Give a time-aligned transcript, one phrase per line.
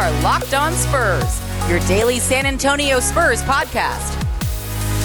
[0.00, 4.16] are Locked On Spurs, your daily San Antonio Spurs podcast.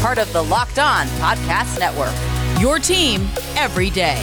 [0.02, 2.14] Part of the Locked On Podcast Network.
[2.62, 3.28] Your team
[3.58, 4.16] every day.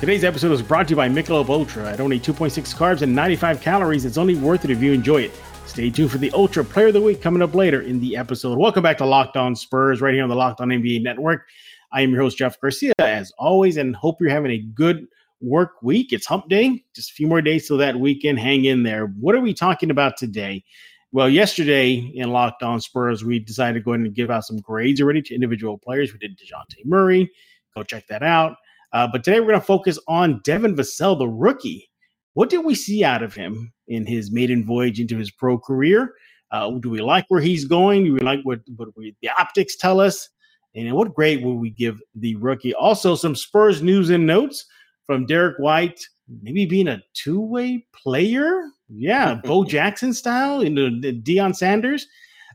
[0.00, 1.88] Today's episode is brought to you by Michelob Ultra.
[1.88, 5.32] At only 2.6 carbs and 95 calories, it's only worth it if you enjoy it.
[5.66, 8.58] Stay tuned for the Ultra Player of the Week coming up later in the episode.
[8.58, 11.46] Welcome back to Locked On Spurs, right here on the Locked On NBA Network.
[11.92, 15.06] I am your host, Jeff Garcia, as always, and hope you're having a good
[15.44, 16.12] work week.
[16.12, 18.38] It's hump day, just a few more days till that weekend.
[18.38, 19.06] Hang in there.
[19.06, 20.64] What are we talking about today?
[21.12, 24.58] Well, yesterday in Locked On Spurs, we decided to go ahead and give out some
[24.58, 26.12] grades already to individual players.
[26.12, 27.30] We did DeJounte Murray.
[27.76, 28.56] Go check that out.
[28.92, 31.88] Uh, but today we're going to focus on Devin Vassell, the rookie.
[32.32, 36.14] What did we see out of him in his maiden voyage into his pro career?
[36.50, 38.04] Uh, do we like where he's going?
[38.04, 40.28] Do we like what, what we, the optics tell us?
[40.74, 42.74] And what grade will we give the rookie?
[42.74, 44.66] Also, some Spurs news and notes
[45.06, 46.06] from Derrick White,
[46.42, 48.62] maybe being a two way player.
[48.88, 52.06] Yeah, Bo Jackson style into Deion Sanders.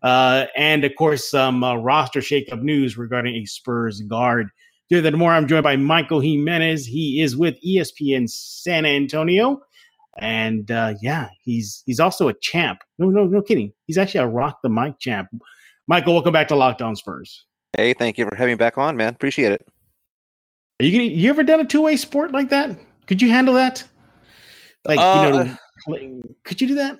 [0.02, 4.50] Uh, and of course, some uh, roster shakeup news regarding a Spurs guard.
[4.90, 5.32] Do that more.
[5.32, 6.86] I'm joined by Michael Jimenez.
[6.86, 9.62] He is with ESPN San Antonio.
[10.18, 12.80] And uh, yeah, he's he's also a champ.
[12.98, 13.72] No, no, no kidding.
[13.86, 15.30] He's actually a rock the mic champ.
[15.88, 17.46] Michael, welcome back to Locked On Spurs.
[17.74, 19.14] Hey, thank you for having me back on, man.
[19.14, 19.68] Appreciate it.
[20.80, 22.78] Are you you ever done a two way sport like that?
[23.08, 23.84] Could you handle that?
[24.86, 25.56] Like uh,
[25.88, 27.00] you know, could you do that?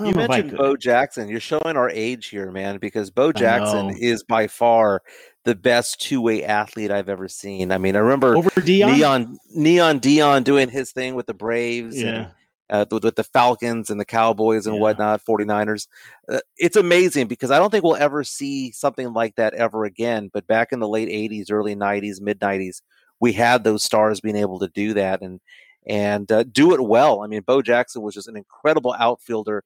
[0.00, 1.28] You mentioned Bo Jackson.
[1.28, 5.02] You're showing our age here, man, because Bo Jackson is by far
[5.44, 7.72] the best two way athlete I've ever seen.
[7.72, 12.00] I mean, I remember over Deion, Neon, Neon Deion doing his thing with the Braves.
[12.00, 12.08] Yeah.
[12.08, 14.82] And, uh, with, with, the Falcons and the Cowboys and yeah.
[14.82, 15.88] whatnot, 49ers.
[16.30, 20.28] Uh, it's amazing because I don't think we'll ever see something like that ever again.
[20.30, 22.82] But back in the late 80s, early 90s, mid 90s,
[23.20, 25.40] we had those stars being able to do that and
[25.86, 27.22] and uh, do it well.
[27.22, 29.64] I mean, Bo Jackson was just an incredible outfielder,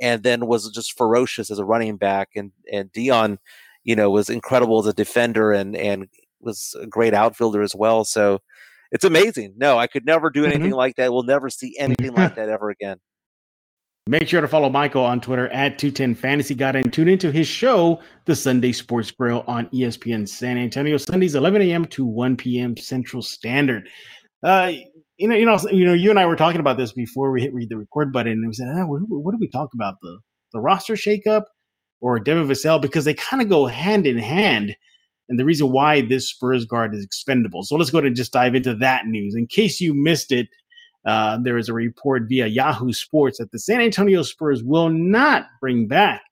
[0.00, 2.30] and then was just ferocious as a running back.
[2.36, 3.38] And and Deion,
[3.84, 6.08] you know, was incredible as a defender and and
[6.40, 8.04] was a great outfielder as well.
[8.04, 8.40] So
[8.90, 9.54] it's amazing.
[9.56, 10.74] No, I could never do anything mm-hmm.
[10.74, 11.12] like that.
[11.12, 12.98] We'll never see anything like that ever again.
[14.10, 17.46] Make sure to follow Michael on Twitter at 210 Fantasy God and tune into his
[17.46, 21.84] show, The Sunday Sports Grill on ESPN San Antonio, Sundays 11 a.m.
[21.84, 22.76] to 1 p.m.
[22.76, 23.88] Central Standard.
[24.42, 24.72] Uh,
[25.16, 27.40] you know, you know, you know, you and I were talking about this before we
[27.40, 29.94] hit read the record button, and we said, ah, what, what did we talk about
[30.02, 30.18] the
[30.52, 31.44] the roster shakeup
[32.00, 34.74] or Devin Vassell because they kind of go hand in hand,
[35.28, 37.62] and the reason why this Spurs guard is expendable.
[37.62, 39.36] So let's go ahead and just dive into that news.
[39.36, 40.48] In case you missed it,
[41.04, 45.46] uh, there is a report via Yahoo Sports that the San Antonio Spurs will not
[45.60, 46.22] bring back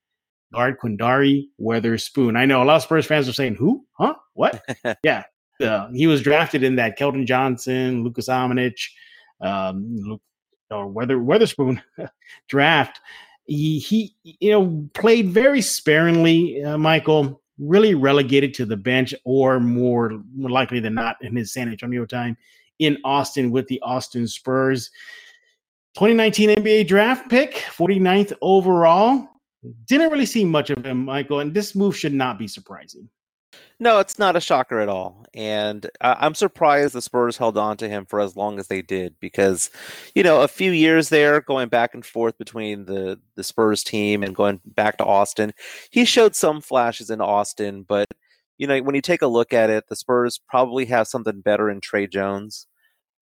[0.52, 2.36] guard Quinndary Weatherspoon.
[2.36, 3.84] I know a lot of Spurs fans are saying, "Who?
[3.92, 4.14] Huh?
[4.34, 4.62] What?"
[5.02, 5.24] yeah,
[5.62, 8.78] uh, he was drafted in that Keldon Johnson, Luka Samanic,
[9.40, 10.18] um,
[10.70, 11.82] or Weather Weatherspoon
[12.48, 13.00] draft.
[13.46, 16.62] He, he, you know, played very sparingly.
[16.62, 21.52] Uh, Michael really relegated to the bench, or more, more likely than not, in his
[21.52, 22.36] San Antonio time
[22.78, 24.90] in Austin with the Austin Spurs.
[25.94, 29.28] 2019 NBA draft pick, 49th overall.
[29.86, 33.08] Didn't really see much of him, Michael, and this move should not be surprising.
[33.80, 35.24] No, it's not a shocker at all.
[35.34, 39.14] And I'm surprised the Spurs held on to him for as long as they did
[39.20, 39.70] because,
[40.14, 44.22] you know, a few years there going back and forth between the, the Spurs team
[44.22, 45.52] and going back to Austin,
[45.90, 48.06] he showed some flashes in Austin, but
[48.58, 51.70] you know, when you take a look at it, the Spurs probably have something better
[51.70, 52.66] in Tre Jones.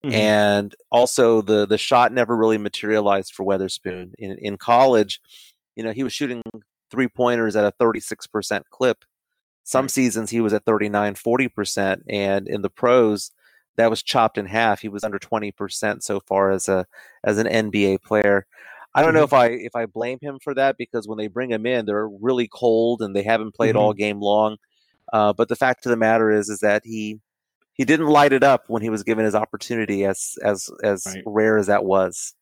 [0.05, 0.13] Mm-hmm.
[0.13, 4.11] And also the the shot never really materialized for Weatherspoon.
[4.19, 5.21] In in college,
[5.75, 6.41] you know, he was shooting
[6.91, 9.03] three pointers at a 36% clip.
[9.63, 12.01] Some seasons he was at 39, 40%.
[12.07, 13.31] And in the pros,
[13.75, 14.81] that was chopped in half.
[14.81, 16.85] He was under 20% so far as a
[17.23, 18.45] as an NBA player.
[18.95, 19.17] I don't mm-hmm.
[19.17, 21.85] know if I if I blame him for that because when they bring him in,
[21.85, 23.79] they're really cold and they haven't played mm-hmm.
[23.79, 24.57] all game long.
[25.13, 27.19] Uh, but the fact of the matter is, is that he
[27.73, 31.23] he didn't light it up when he was given his opportunity, as as as right.
[31.25, 32.33] rare as that was.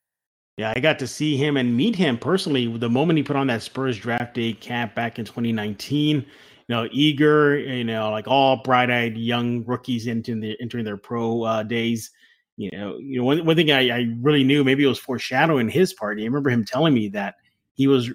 [0.57, 3.47] Yeah, I got to see him and meet him personally the moment he put on
[3.47, 6.17] that Spurs draft day cap back in 2019.
[6.17, 6.25] You
[6.73, 11.63] know, eager, you know, like all bright-eyed young rookies into the entering their pro uh,
[11.63, 12.09] days.
[12.57, 15.67] You know, you know, one, one thing I, I really knew, maybe it was foreshadowing
[15.67, 16.23] his party.
[16.23, 17.35] I remember him telling me that
[17.73, 18.09] he was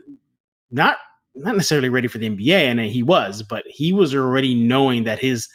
[0.70, 0.96] not
[1.42, 5.18] not necessarily ready for the NBA, and he was, but he was already knowing that
[5.18, 5.48] his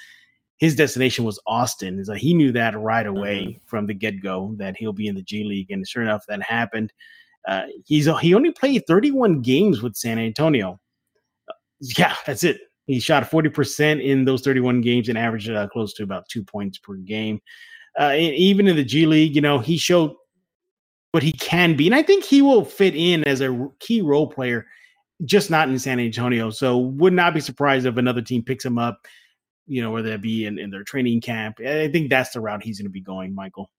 [0.58, 2.04] his destination was Austin.
[2.16, 3.66] He knew that right away mm-hmm.
[3.66, 6.42] from the get go that he'll be in the G League, and sure enough, that
[6.42, 6.94] happened.
[7.48, 10.80] Uh, he's he only played 31 games with San Antonio.
[11.50, 12.58] Uh, yeah, that's it.
[12.88, 16.78] He shot 40% in those 31 games and averaged uh, close to about two points
[16.78, 17.42] per game.
[18.00, 20.14] Uh, even in the G League, you know, he showed
[21.12, 24.28] what he can be, and I think he will fit in as a key role
[24.28, 24.66] player,
[25.24, 26.50] just not in San Antonio.
[26.50, 29.00] So would not be surprised if another team picks him up.
[29.68, 31.60] You know, whether that be in, in their training camp.
[31.60, 33.72] I think that's the route he's going to be going, Michael.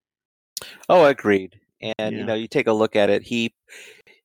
[0.88, 1.60] Oh, agreed.
[1.80, 2.08] And yeah.
[2.08, 3.22] you know, you take a look at it.
[3.22, 3.54] He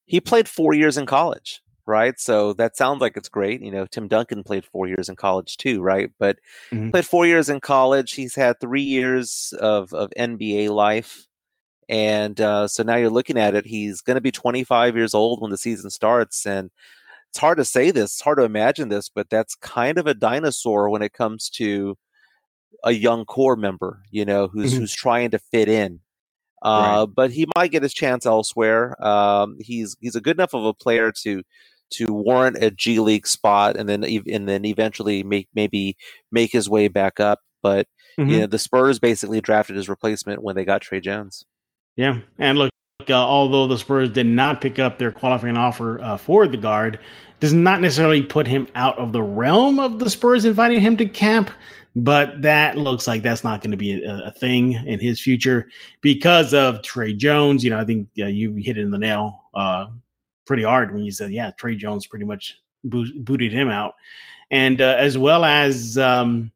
[0.06, 2.20] he played four years in college right?
[2.20, 3.62] So that sounds like it's great.
[3.62, 6.10] You know, Tim Duncan played four years in college too, right?
[6.20, 6.38] But
[6.72, 6.92] mm-hmm.
[6.92, 8.14] played four years in college.
[8.14, 11.28] He's had three years of, of NBA life.
[11.90, 13.66] And uh, so now you're looking at it.
[13.66, 16.46] He's going to be 25 years old when the season starts.
[16.46, 16.72] And
[17.32, 20.14] it's hard to say this, it's hard to imagine this, but that's kind of a
[20.14, 21.98] dinosaur when it comes to
[22.84, 24.82] a young core member, you know, who's mm-hmm.
[24.82, 26.02] who's trying to fit in.
[26.62, 27.16] Uh, right.
[27.16, 29.02] But he might get his chance elsewhere.
[29.04, 31.42] Um, he's he's a good enough of a player to
[31.92, 35.96] to warrant a G League spot, and then and then eventually make maybe
[36.34, 37.40] make his way back up.
[37.64, 37.88] But
[38.20, 38.30] mm-hmm.
[38.30, 41.46] you know, the Spurs basically drafted his replacement when they got Tre Jones.
[41.96, 42.72] Yeah, and look,
[43.10, 47.00] uh, although the Spurs did not pick up their qualifying offer uh, for the guard,
[47.40, 51.06] does not necessarily put him out of the realm of the Spurs inviting him to
[51.06, 51.50] camp.
[51.96, 55.68] But that looks like that's not going to be a, a, thing in his future
[56.00, 57.66] because of Tre Jones.
[57.66, 59.88] You know, I think uh, you hit it in the nail uh,
[60.46, 63.96] pretty hard when you said, yeah, Tre Jones pretty much booted him out.
[64.52, 66.52] And uh, as well as um,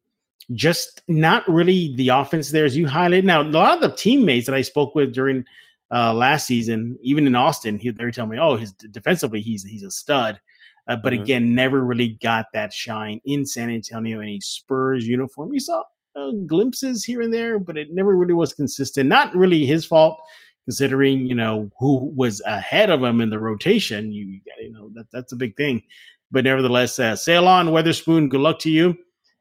[0.54, 3.24] just not really the offense there, as you highlighted.
[3.24, 5.46] Now, a lot of the teammates that I spoke with during
[5.94, 9.64] uh, last season, even in Austin, he, they were telling me, oh, his defensively, he's
[9.64, 10.40] he's a stud.
[10.88, 11.24] Uh, but mm-hmm.
[11.24, 15.52] again, never really got that shine in San Antonio in a Spurs uniform.
[15.54, 15.84] You saw
[16.16, 19.10] uh, glimpses here and there, but it never really was consistent.
[19.10, 20.20] Not really his fault
[20.66, 24.12] considering you know who was ahead of him in the rotation.
[24.12, 25.84] You you know that that's a big thing.
[26.32, 28.30] But nevertheless, uh, sail on, Weatherspoon.
[28.30, 28.98] Good luck to you.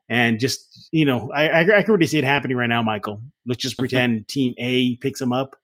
[0.09, 3.21] And just you know, I, I, I can already see it happening right now, Michael.
[3.47, 5.57] Let's just pretend Team A picks him up,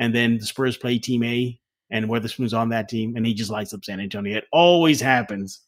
[0.00, 1.60] and then the Spurs play Team A,
[1.90, 4.38] and Weatherspoon's on that team, and he just lights up San Antonio.
[4.38, 5.60] It always happens.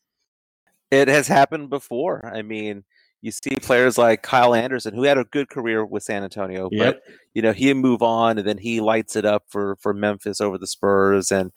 [0.90, 2.26] It has happened before.
[2.32, 2.84] I mean,
[3.20, 7.02] you see players like Kyle Anderson, who had a good career with San Antonio, yep.
[7.04, 10.40] but you know he move on and then he lights it up for for Memphis
[10.40, 11.52] over the Spurs, and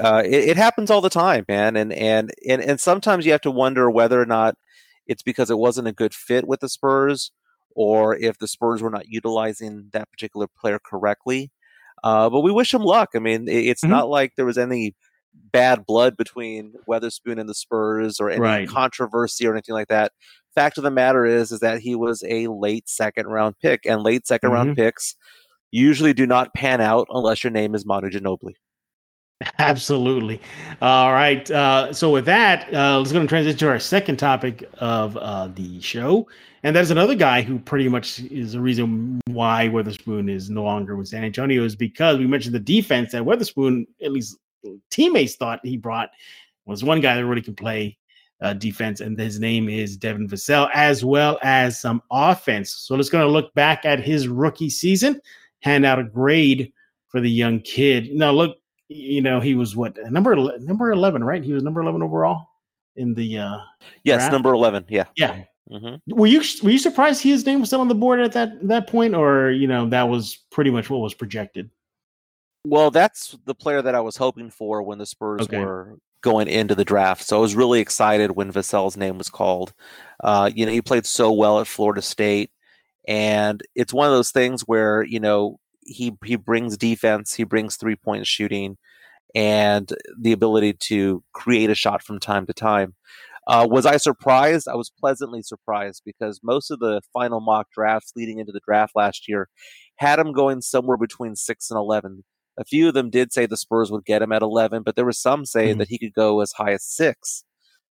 [0.00, 1.74] uh, it, it, happens all the time, man.
[1.76, 4.56] And, and and and sometimes you have to wonder whether or not
[5.06, 7.32] it's because it wasn't a good fit with the Spurs,
[7.74, 11.50] or if the Spurs were not utilizing that particular player correctly.
[12.02, 13.10] Uh, but we wish him luck.
[13.14, 13.92] I mean, it, it's mm-hmm.
[13.92, 14.94] not like there was any
[15.52, 18.68] bad blood between Weatherspoon and the Spurs or any right.
[18.68, 20.12] controversy or anything like that
[20.54, 24.02] fact of the matter is is that he was a late second round pick, and
[24.02, 24.52] late 2nd mm-hmm.
[24.52, 25.16] round picks
[25.70, 28.54] usually do not pan out unless your name is Manu Ginobili.
[29.58, 30.40] Absolutely.
[30.82, 31.48] All right.
[31.50, 35.48] Uh, so with that, uh, let's go to transition to our second topic of uh,
[35.48, 36.26] the show,
[36.62, 40.96] and that's another guy who pretty much is the reason why Weatherspoon is no longer
[40.96, 44.36] with San Antonio is because we mentioned the defense that Weatherspoon, at least
[44.90, 46.10] teammates thought he brought,
[46.66, 47.96] was one guy that really can play
[48.42, 52.70] uh, defense, and his name is Devin Vassell, as well as some offense.
[52.70, 55.20] So let's going to look back at his rookie season,
[55.60, 56.72] hand out a grade
[57.08, 58.12] for the young kid.
[58.12, 58.56] Now, look,
[58.88, 61.44] you know, he was what number number eleven, right?
[61.44, 62.46] He was number eleven overall
[62.96, 63.58] in the uh
[64.04, 64.32] yes, draft.
[64.32, 64.84] number eleven.
[64.88, 65.44] Yeah, yeah.
[65.70, 66.14] Mm-hmm.
[66.14, 68.88] Were you were you surprised his name was still on the board at that that
[68.88, 71.70] point, or you know that was pretty much what was projected?
[72.66, 75.58] Well, that's the player that I was hoping for when the Spurs okay.
[75.58, 77.22] were going into the draft.
[77.22, 79.72] So I was really excited when Vassell's name was called.
[80.22, 82.50] Uh, you know, he played so well at Florida State,
[83.06, 87.76] and it's one of those things where you know he he brings defense, he brings
[87.76, 88.76] three point shooting,
[89.34, 92.94] and the ability to create a shot from time to time.
[93.46, 94.68] Uh, was I surprised?
[94.68, 98.92] I was pleasantly surprised because most of the final mock drafts leading into the draft
[98.94, 99.48] last year
[99.96, 102.24] had him going somewhere between six and eleven.
[102.58, 105.04] A few of them did say the Spurs would get him at 11, but there
[105.04, 105.78] were some saying mm-hmm.
[105.78, 107.44] that he could go as high as six.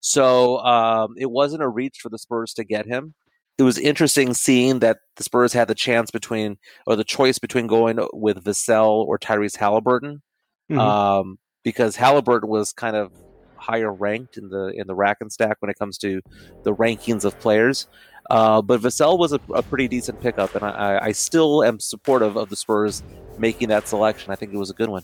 [0.00, 3.14] So um, it wasn't a reach for the Spurs to get him.
[3.58, 7.66] It was interesting seeing that the Spurs had the chance between, or the choice between
[7.66, 10.20] going with Vassell or Tyrese Haliburton,
[10.70, 10.78] mm-hmm.
[10.78, 13.12] um, because Haliburton was kind of
[13.62, 16.20] higher ranked in the in the rack and stack when it comes to
[16.64, 17.86] the rankings of players.
[18.30, 22.36] Uh, but Vassell was a, a, pretty decent pickup, and I, I, still am supportive
[22.36, 23.02] of the Spurs
[23.36, 24.30] making that selection.
[24.32, 25.02] I think it was a good one.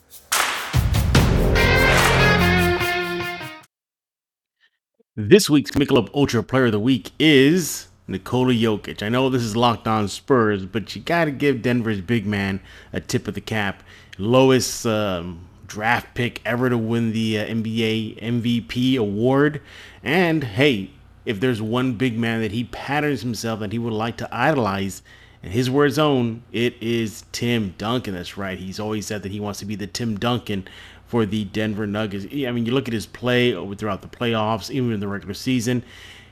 [5.17, 9.03] This week's Michelob Ultra Player of the Week is Nikola Jokic.
[9.03, 12.61] I know this is locked on Spurs, but you got to give Denver's big man
[12.93, 13.83] a tip of the cap.
[14.17, 19.61] Lowest um, draft pick ever to win the uh, NBA MVP award.
[20.03, 20.91] And hey,
[21.25, 25.03] if there's one big man that he patterns himself that he would like to idolize,
[25.43, 28.15] And his words own, it is Tim Duncan.
[28.15, 28.59] That's right.
[28.59, 30.67] He's always said that he wants to be the Tim Duncan
[31.07, 32.27] for the Denver Nuggets.
[32.33, 35.85] I mean, you look at his play throughout the playoffs, even in the regular season.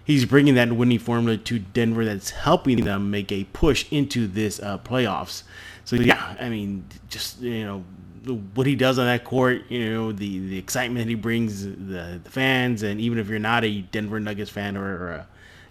[0.05, 4.61] He's bringing that winning formula to Denver that's helping them make a push into this
[4.61, 5.43] uh, playoffs.
[5.85, 7.85] So, yeah, I mean, just, you know,
[8.27, 12.31] what he does on that court, you know, the, the excitement he brings the, the
[12.31, 15.27] fans, and even if you're not a Denver Nuggets fan or, or a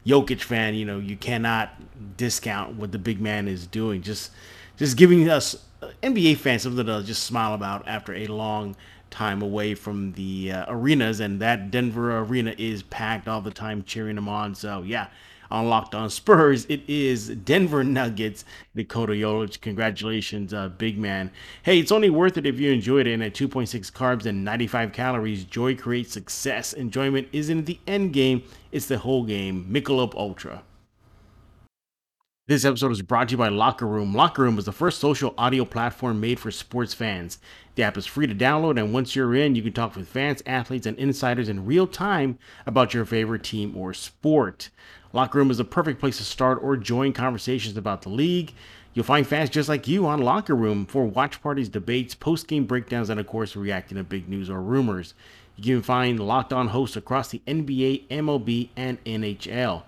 [0.05, 1.73] Jokic fan, you know, you cannot
[2.17, 4.01] discount what the big man is doing.
[4.01, 4.31] Just
[4.77, 8.75] just giving us uh, NBA fans something to just smile about after a long
[9.09, 13.83] time away from the uh, arenas, and that Denver arena is packed all the time,
[13.83, 14.53] cheering them on.
[14.53, 15.07] So yeah,
[15.51, 18.45] on Locked On Spurs, it is Denver Nuggets.
[18.73, 21.31] Nikola Jokic, congratulations, uh, big man.
[21.63, 23.13] Hey, it's only worth it if you enjoyed it.
[23.13, 26.73] And at 2.6 carbs and 95 calories, joy creates success.
[26.73, 29.65] Enjoyment isn't the end game; it's the whole game.
[29.69, 30.63] Michelob Ultra.
[32.47, 34.13] This episode is brought to you by Locker Room.
[34.13, 37.39] Locker Room is the first social audio platform made for sports fans.
[37.73, 40.43] The app is free to download, and once you're in, you can talk with fans,
[40.45, 42.37] athletes, and insiders in real time
[42.67, 44.69] about your favorite team or sport.
[45.11, 48.53] Locker Room is the perfect place to start or join conversations about the league.
[48.93, 52.65] You'll find fans just like you on Locker Room for watch parties, debates, post game
[52.65, 55.15] breakdowns, and of course, reacting to big news or rumors.
[55.55, 59.81] You can find locked on hosts across the NBA, MLB, and NHL.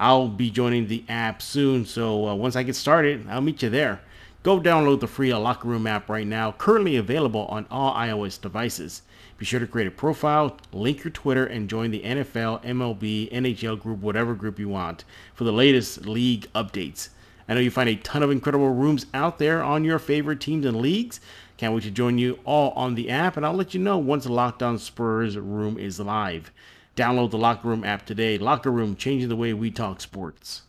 [0.00, 3.70] I'll be joining the app soon, so uh, once I get started, I'll meet you
[3.70, 4.00] there.
[4.44, 9.02] Go download the free Locker Room app right now, currently available on all iOS devices.
[9.36, 13.80] Be sure to create a profile, link your Twitter, and join the NFL, MLB, NHL
[13.80, 17.08] group, whatever group you want, for the latest league updates.
[17.48, 20.64] I know you find a ton of incredible rooms out there on your favorite teams
[20.64, 21.20] and leagues.
[21.56, 24.24] Can't wait to join you all on the app, and I'll let you know once
[24.24, 26.52] the Locked On Spurs room is live.
[26.98, 28.38] Download the Locker Room app today.
[28.38, 30.62] Locker Room, changing the way we talk sports.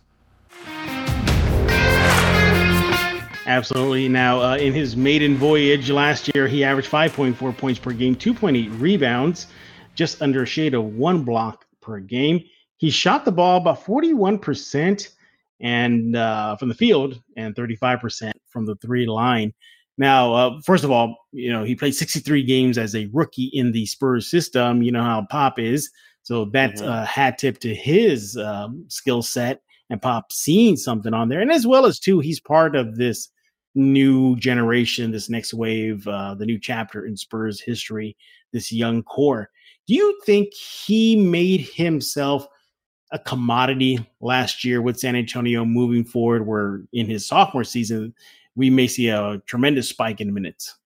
[3.48, 4.08] Absolutely.
[4.08, 8.80] Now, uh, in his maiden voyage last year, he averaged 5.4 points per game, 2.8
[8.80, 9.48] rebounds,
[9.96, 12.44] just under a shade of one block per game.
[12.78, 15.10] He shot the ball about 41%
[15.62, 19.52] and uh, from the field and 35% from the three line.
[19.98, 23.72] Now, uh, first of all, you know, he played 63 games as a rookie in
[23.72, 24.84] the Spurs system.
[24.84, 25.90] You know how Pop is.
[26.24, 26.92] So that's mm-hmm.
[26.92, 31.42] a hat tip to his um, skill set and Pop seeing something on there.
[31.42, 33.30] And as well as, too, he's part of this
[33.76, 38.16] new generation, this next wave, uh, the new chapter in Spurs history,
[38.52, 39.50] this young core.
[39.88, 42.48] Do you think he made himself
[43.12, 48.14] a commodity last year with San Antonio moving forward, where in his sophomore season,
[48.56, 50.78] we may see a tremendous spike in minutes?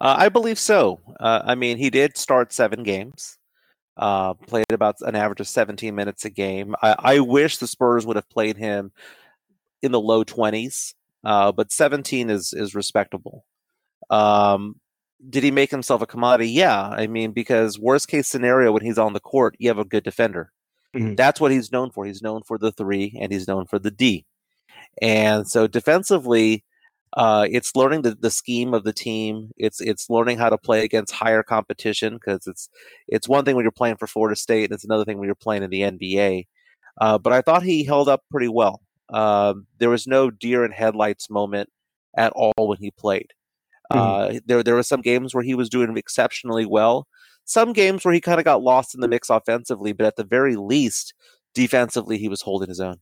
[0.00, 1.00] Uh, I believe so.
[1.20, 3.37] Uh, I mean, he did start seven games.
[3.98, 6.76] Uh, played about an average of 17 minutes a game.
[6.80, 8.92] I, I, wish the Spurs would have played him
[9.82, 13.44] in the low 20s, uh, but 17 is is respectable.
[14.08, 14.76] Um,
[15.28, 16.50] did he make himself a commodity?
[16.50, 19.84] Yeah, I mean, because worst case scenario, when he's on the court, you have a
[19.84, 20.52] good defender.
[20.94, 21.16] Mm-hmm.
[21.16, 22.06] That's what he's known for.
[22.06, 24.26] He's known for the three, and he's known for the D.
[25.02, 26.64] And so defensively,
[27.14, 29.50] uh, it's learning the, the scheme of the team.
[29.56, 32.68] It's it's learning how to play against higher competition because it's
[33.06, 35.34] it's one thing when you're playing for Florida State, and it's another thing when you're
[35.34, 36.46] playing in the NBA.
[37.00, 38.82] Uh, but I thought he held up pretty well.
[39.10, 41.70] Um, there was no deer in headlights moment
[42.16, 43.32] at all when he played.
[43.92, 44.36] Mm-hmm.
[44.36, 47.06] Uh, there there were some games where he was doing exceptionally well.
[47.44, 50.24] Some games where he kind of got lost in the mix offensively, but at the
[50.24, 51.14] very least,
[51.54, 52.98] defensively, he was holding his own.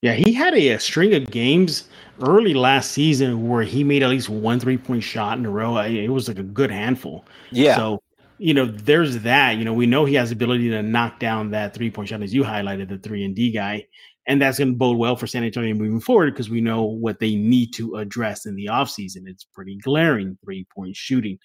[0.00, 1.88] Yeah, he had a, a, string of games
[2.22, 5.76] early last season where he made at least one three point shot in a row.
[5.78, 7.24] It was like a good handful.
[7.50, 7.76] Yeah.
[7.76, 8.02] So,
[8.38, 9.56] you know, there's that.
[9.56, 12.22] You know, we know he has the ability to knock down that three point shot,
[12.22, 13.86] as you highlighted, the three and D guy.
[14.28, 17.18] And that's going to bode well for San Antonio moving forward because we know what
[17.18, 19.22] they need to address in the offseason.
[19.26, 21.38] It's pretty glaring three point shooting.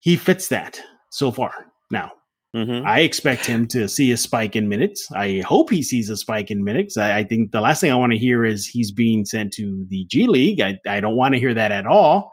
[0.00, 1.66] He fits that so far.
[1.90, 2.12] Now,
[2.56, 2.86] Mm-hmm.
[2.86, 5.12] I expect him to see a spike in minutes.
[5.12, 6.96] I hope he sees a spike in minutes.
[6.96, 9.84] I, I think the last thing I want to hear is he's being sent to
[9.90, 10.62] the G League.
[10.62, 12.32] I, I don't want to hear that at all.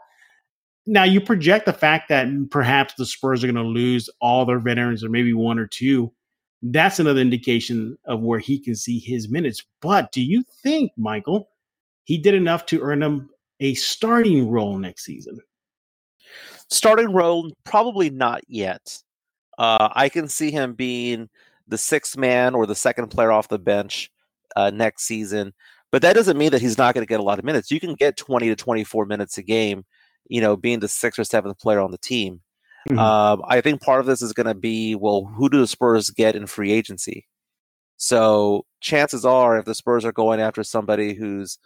[0.86, 4.60] Now, you project the fact that perhaps the Spurs are going to lose all their
[4.60, 6.10] veterans or maybe one or two.
[6.62, 9.62] That's another indication of where he can see his minutes.
[9.82, 11.50] But do you think, Michael,
[12.04, 13.28] he did enough to earn him
[13.60, 15.38] a starting role next season?
[16.70, 18.98] Starting role, probably not yet.
[19.58, 21.28] Uh, I can see him being
[21.68, 24.10] the sixth man or the second player off the bench
[24.56, 25.52] uh, next season.
[25.90, 27.70] But that doesn't mean that he's not going to get a lot of minutes.
[27.70, 29.84] You can get 20 to 24 minutes a game,
[30.28, 32.40] you know, being the sixth or seventh player on the team.
[32.88, 32.98] Mm-hmm.
[32.98, 36.10] Um, I think part of this is going to be well, who do the Spurs
[36.10, 37.26] get in free agency?
[37.96, 41.58] So chances are, if the Spurs are going after somebody who's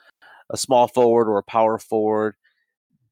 [0.51, 2.37] a small forward or a power forward,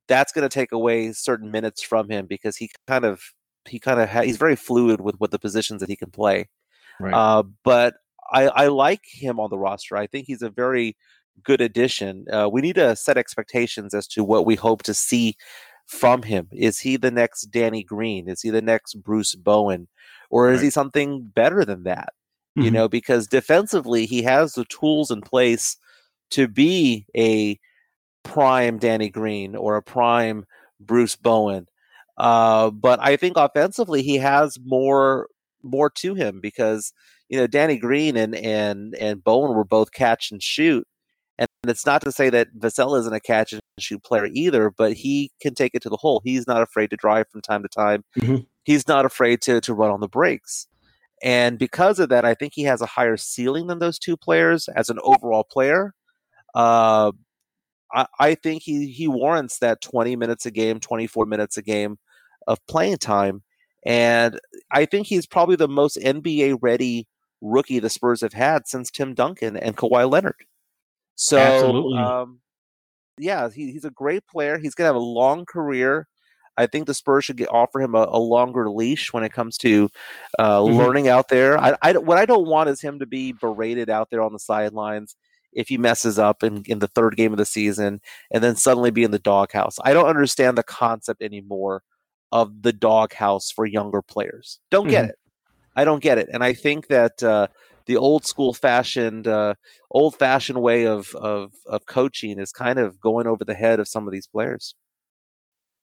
[0.08, 3.22] that's going to take away certain minutes from him because he kind of
[3.68, 6.48] he kind of ha- he's very fluid with what the positions that he can play.
[7.00, 7.14] Right.
[7.14, 7.94] Uh, but
[8.32, 9.96] I, I like him on the roster.
[9.96, 10.96] I think he's a very
[11.42, 12.26] good addition.
[12.32, 15.36] Uh, we need to set expectations as to what we hope to see
[15.86, 16.48] from him.
[16.52, 18.28] Is he the next Danny Green?
[18.28, 19.88] Is he the next Bruce Bowen?
[20.30, 20.64] Or is right.
[20.64, 22.12] he something better than that?
[22.56, 22.62] Mm-hmm.
[22.62, 25.76] You know, because defensively, he has the tools in place
[26.30, 27.58] to be a
[28.24, 30.46] prime Danny Green or a prime
[30.80, 31.68] Bruce Bowen.
[32.18, 35.28] Uh, but I think offensively, he has more
[35.62, 36.92] more to him because
[37.28, 40.86] you know Danny Green and and and Bowen were both catch and shoot,
[41.38, 44.94] and it's not to say that Vassell isn't a catch and shoot player either, but
[44.94, 46.22] he can take it to the hole.
[46.24, 48.04] He's not afraid to drive from time to time.
[48.18, 48.44] Mm-hmm.
[48.64, 50.66] He's not afraid to to run on the breaks.
[51.22, 54.68] And because of that, I think he has a higher ceiling than those two players
[54.68, 55.94] as an overall player.
[56.54, 57.12] Uh,
[57.92, 61.98] I, I think he he warrants that 20 minutes a game, 24 minutes a game
[62.46, 63.42] of playing time.
[63.84, 67.06] And I think he's probably the most NBA ready
[67.40, 70.44] rookie the Spurs have had since Tim Duncan and Kawhi Leonard.
[71.14, 71.98] So, Absolutely.
[71.98, 72.40] Um,
[73.18, 74.58] yeah, he, he's a great player.
[74.58, 76.08] He's going to have a long career.
[76.58, 79.58] I think the Spurs should get, offer him a, a longer leash when it comes
[79.58, 79.88] to
[80.38, 80.76] uh, mm-hmm.
[80.76, 81.58] learning out there.
[81.58, 84.38] I, I, what I don't want is him to be berated out there on the
[84.38, 85.16] sidelines
[85.52, 88.00] if he messes up in, in the third game of the season
[88.30, 89.76] and then suddenly be in the doghouse.
[89.84, 91.82] I don't understand the concept anymore
[92.32, 94.60] of the doghouse for younger players.
[94.70, 94.90] Don't mm-hmm.
[94.90, 95.16] get it.
[95.76, 96.28] I don't get it.
[96.32, 97.48] And I think that uh,
[97.86, 99.54] the old school fashioned, uh,
[99.90, 103.88] old fashioned way of, of, of coaching is kind of going over the head of
[103.88, 104.74] some of these players.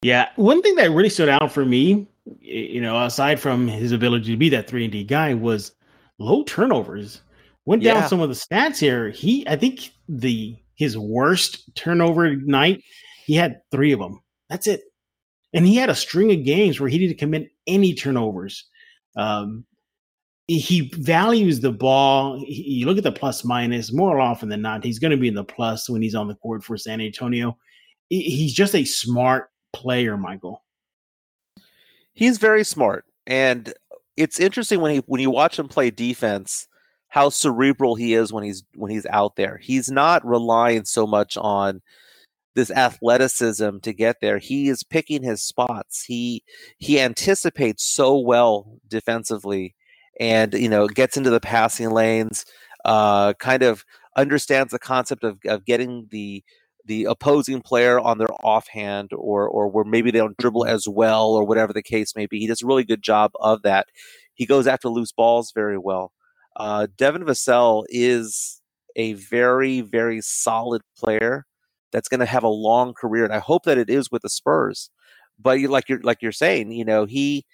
[0.01, 2.07] Yeah, one thing that really stood out for me,
[2.39, 5.71] you know, aside from his ability to be that three and D guy, was
[6.19, 7.21] low turnovers.
[7.65, 8.07] Went down yeah.
[8.07, 9.09] some of the stats here.
[9.11, 12.83] He, I think the his worst turnover night,
[13.25, 14.19] he had three of them.
[14.49, 14.81] That's it,
[15.53, 18.65] and he had a string of games where he didn't commit any turnovers.
[19.15, 19.65] Um,
[20.47, 22.37] he values the ball.
[22.39, 24.83] He, you look at the plus minus more often than not.
[24.83, 27.57] He's going to be in the plus when he's on the court for San Antonio.
[28.09, 30.63] He's just a smart player, Michael.
[32.13, 33.73] He's very smart, and
[34.17, 36.67] it's interesting when he when you watch him play defense
[37.07, 39.57] how cerebral he is when he's when he's out there.
[39.57, 41.81] He's not relying so much on
[42.55, 44.37] this athleticism to get there.
[44.37, 46.03] He is picking his spots.
[46.05, 46.43] He
[46.77, 49.75] he anticipates so well defensively,
[50.19, 52.45] and you know gets into the passing lanes.
[52.85, 53.85] Uh, kind of
[54.17, 56.43] understands the concept of of getting the
[56.85, 61.31] the opposing player on their offhand or or where maybe they don't dribble as well
[61.31, 62.39] or whatever the case may be.
[62.39, 63.87] He does a really good job of that.
[64.33, 66.11] He goes after loose balls very well.
[66.55, 68.61] Uh, Devin Vassell is
[68.95, 71.45] a very very solid player
[71.93, 74.29] that's going to have a long career, and I hope that it is with the
[74.29, 74.89] Spurs.
[75.39, 77.45] But you, like you're like you're saying, you know, he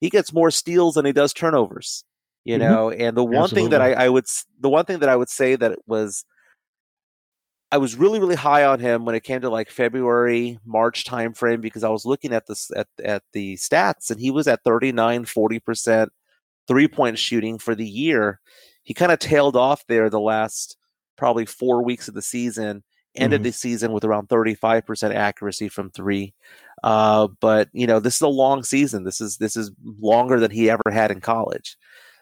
[0.00, 2.04] he gets more steals than he does turnovers.
[2.44, 2.72] You mm-hmm.
[2.72, 3.62] know, and the one Absolutely.
[3.62, 4.24] thing that I, I would
[4.58, 6.24] the one thing that I would say that was
[7.72, 11.62] I was really, really high on him when it came to like February, March timeframe
[11.62, 15.24] because I was looking at this at, at the stats and he was at 39,
[15.24, 16.08] 40%
[16.68, 18.40] three point shooting for the year.
[18.82, 20.76] He kind of tailed off there the last
[21.16, 22.82] probably four weeks of the season,
[23.14, 23.44] ended mm-hmm.
[23.44, 26.34] the season with around 35% accuracy from three.
[26.82, 29.04] Uh, but you know, this is a long season.
[29.04, 29.70] This is this is
[30.00, 31.76] longer than he ever had in college.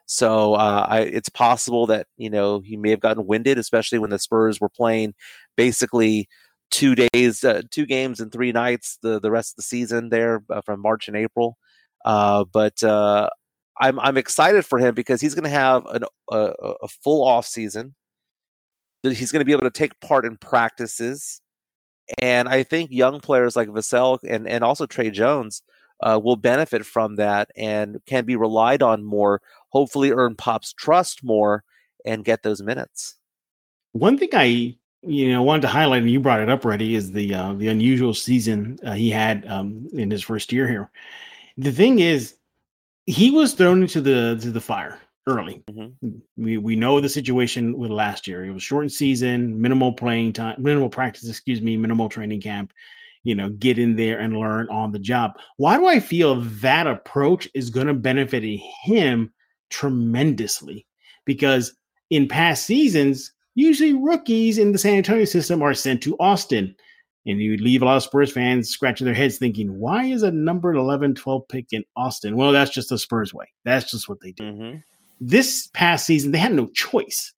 [0.06, 4.10] So uh, I, it's possible that you know he may have gotten winded, especially when
[4.10, 5.14] the Spurs were playing
[5.56, 6.28] basically
[6.70, 10.42] two days, uh, two games and three nights the the rest of the season there
[10.50, 11.56] uh, from March and April.
[12.04, 13.30] Uh, but uh,
[13.80, 17.46] I'm I'm excited for him because he's going to have an, a, a full off
[17.46, 17.94] season.
[19.02, 21.40] He's going to be able to take part in practices,
[22.20, 25.62] and I think young players like Vassell and and also Tre Jones
[26.02, 31.24] uh, will benefit from that and can be relied on more hopefully earn Pop's trust
[31.24, 31.64] more
[32.04, 33.16] and get those minutes.
[33.92, 37.12] One thing I you know wanted to highlight, and you brought it up already, is
[37.12, 40.90] the uh, the unusual season uh, he had um, in his first year here.
[41.56, 42.36] The thing is,
[43.06, 45.62] he was thrown into the to the fire early.
[45.70, 46.18] Mm-hmm.
[46.36, 48.44] We we know the situation with last year.
[48.44, 52.72] It was shortened season, minimal playing time, minimal practice, excuse me, minimal training camp.
[53.22, 55.32] You know, get in there and learn on the job.
[55.58, 58.42] Why do I feel that approach is going to benefit
[58.82, 59.30] him
[59.68, 60.86] tremendously
[61.26, 61.74] because
[62.10, 66.74] in past seasons, usually rookies in the San Antonio system are sent to Austin.
[67.26, 70.30] And you leave a lot of Spurs fans scratching their heads thinking, why is a
[70.30, 72.36] number 11, 12 pick in Austin?
[72.36, 73.46] Well, that's just the Spurs way.
[73.64, 74.44] That's just what they do.
[74.44, 74.78] Mm-hmm.
[75.20, 77.32] This past season, they had no choice.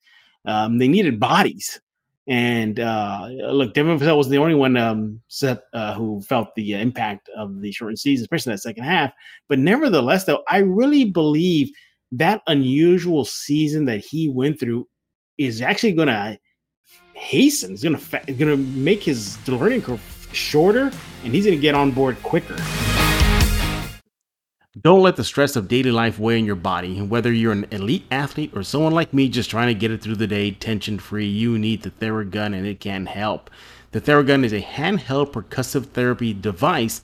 [0.45, 1.81] Um, they needed bodies.
[2.29, 6.75] And uh, look, Devin Vassell was the only one um, set, uh, who felt the
[6.75, 9.12] impact of the shortened season, especially that second half.
[9.49, 11.71] But nevertheless, though, I really believe
[12.12, 14.87] that unusual season that he went through
[15.38, 16.38] is actually going to
[17.14, 17.73] hasten.
[17.73, 20.92] It's going to going to make his learning curve shorter,
[21.25, 22.57] and he's going to get on board quicker.
[24.81, 27.03] Don't let the stress of daily life weigh on your body.
[27.03, 30.17] Whether you're an elite athlete or someone like me just trying to get it through
[30.17, 33.51] the day tension free, you need the Theragun and it can help.
[33.91, 37.03] The Theragun is a handheld percussive therapy device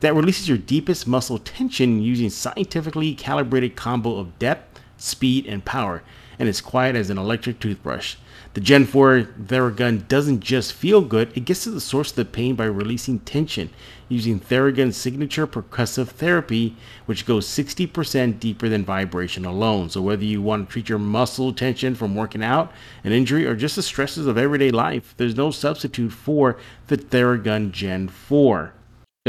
[0.00, 6.02] that releases your deepest muscle tension using scientifically calibrated combo of depth, speed, and power,
[6.38, 8.16] and is quiet as an electric toothbrush.
[8.52, 12.24] The Gen 4 Theragun doesn't just feel good, it gets to the source of the
[12.24, 13.70] pain by releasing tension
[14.08, 16.74] using Theragun's signature percussive therapy,
[17.06, 19.88] which goes 60% deeper than vibration alone.
[19.88, 22.72] So, whether you want to treat your muscle tension from working out,
[23.04, 26.58] an injury, or just the stresses of everyday life, there's no substitute for
[26.88, 28.72] the Theragun Gen 4.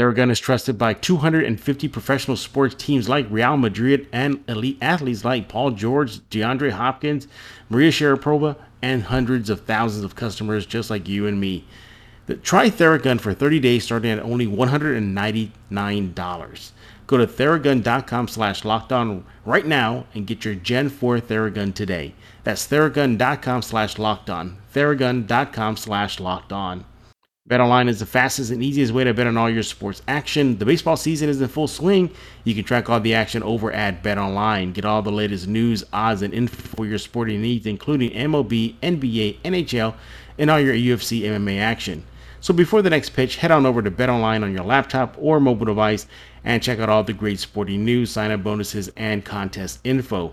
[0.00, 5.48] Theragun is trusted by 250 professional sports teams like Real Madrid and elite athletes like
[5.48, 7.28] Paul George, DeAndre Hopkins,
[7.68, 11.64] Maria Sharapova, and hundreds of thousands of customers just like you and me.
[12.26, 16.70] The, try Theragun for 30 days starting at only $199.
[17.06, 22.14] Go to theragun.com slash lockdown right now and get your Gen 4 Theragun today.
[22.44, 24.58] That's theragun.com slash lockdown.
[24.72, 26.84] Theragun.com slash lockdown.
[27.52, 30.56] BetOnline is the fastest and easiest way to bet on all your sports action.
[30.56, 32.10] The baseball season is in full swing.
[32.44, 34.72] You can track all the action over at BetOnline.
[34.72, 39.40] Get all the latest news, odds, and info for your sporting needs, including MLB, NBA,
[39.40, 39.94] NHL,
[40.38, 42.04] and all your UFC MMA action.
[42.40, 45.66] So before the next pitch, head on over to BetOnline on your laptop or mobile
[45.66, 46.06] device
[46.44, 50.32] and check out all the great sporting news, sign-up bonuses, and contest info.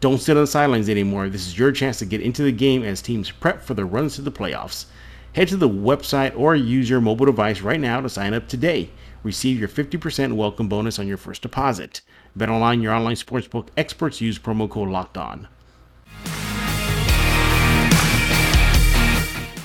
[0.00, 1.30] Don't sit on the sidelines anymore.
[1.30, 4.16] This is your chance to get into the game as teams prep for the runs
[4.16, 4.84] to the playoffs.
[5.34, 8.90] Head to the website or use your mobile device right now to sign up today.
[9.22, 12.00] Receive your 50% welcome bonus on your first deposit.
[12.34, 15.46] Bet online, your online sportsbook experts use promo code locked on.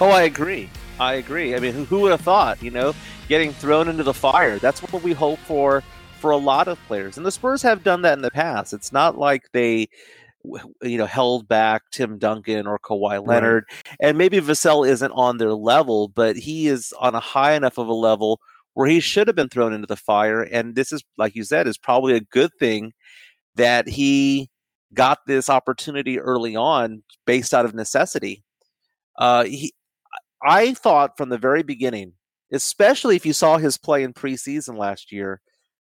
[0.01, 0.69] Oh, I agree.
[0.99, 1.55] I agree.
[1.55, 2.93] I mean, who, who would have thought, you know,
[3.29, 4.59] getting thrown into the fire?
[4.59, 5.81] That's what we hope for
[6.19, 7.15] for a lot of players.
[7.17, 8.73] And the Spurs have done that in the past.
[8.73, 9.87] It's not like they
[10.43, 13.97] you know held back Tim Duncan or Kawhi Leonard, right.
[13.99, 17.87] and maybe Vassell isn't on their level, but he is on a high enough of
[17.87, 18.39] a level
[18.73, 20.41] where he should have been thrown into the fire.
[20.41, 22.93] And this is, like you said, is probably a good thing
[23.55, 24.49] that he
[24.93, 28.43] got this opportunity early on based out of necessity.
[29.17, 29.73] Uh, he,
[30.43, 32.13] I thought from the very beginning,
[32.51, 35.41] especially if you saw his play in preseason last year,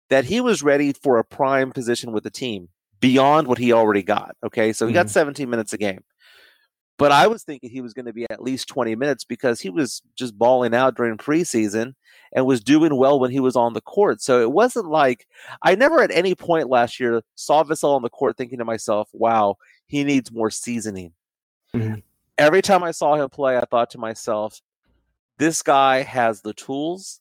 [0.09, 2.69] that he was ready for a prime position with the team
[3.01, 4.37] beyond what he already got.
[4.45, 4.73] Okay.
[4.73, 5.03] So he mm-hmm.
[5.03, 6.03] got 17 minutes a game.
[6.99, 9.69] But I was thinking he was going to be at least 20 minutes because he
[9.69, 11.93] was just balling out during preseason
[12.33, 14.23] and was doing well when he was on the court.
[14.23, 15.27] So it wasn't like
[15.63, 19.11] I never at any point last year saw Vassell on the court thinking to myself,
[19.13, 19.57] wow,
[19.87, 21.13] he needs more seasoning.
[21.75, 21.97] Mm-hmm.
[22.39, 24.61] Every time I saw him play, I thought to myself,
[25.39, 27.21] this guy has the tools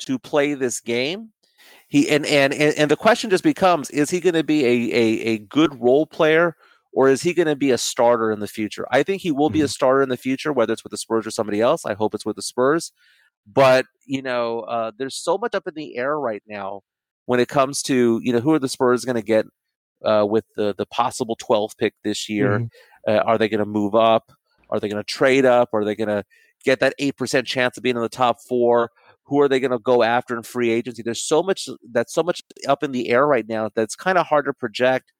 [0.00, 1.30] to play this game
[1.88, 5.20] he and and and the question just becomes: Is he going to be a, a
[5.34, 6.56] a good role player,
[6.92, 8.86] or is he going to be a starter in the future?
[8.90, 9.70] I think he will be a mm-hmm.
[9.70, 11.84] starter in the future, whether it's with the Spurs or somebody else.
[11.84, 12.92] I hope it's with the Spurs.
[13.46, 16.82] But you know, uh, there's so much up in the air right now
[17.26, 19.46] when it comes to you know who are the Spurs going to get
[20.04, 22.58] uh, with the the possible 12th pick this year?
[22.58, 23.12] Mm-hmm.
[23.12, 24.32] Uh, are they going to move up?
[24.70, 25.70] Are they going to trade up?
[25.72, 26.24] Are they going to
[26.64, 28.90] get that eight percent chance of being in the top four?
[29.24, 31.02] Who are they going to go after in free agency?
[31.02, 34.18] There's so much that's so much up in the air right now that it's kind
[34.18, 35.12] of hard to project